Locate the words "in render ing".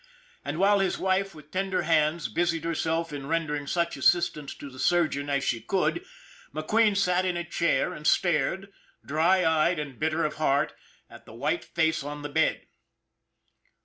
3.13-3.67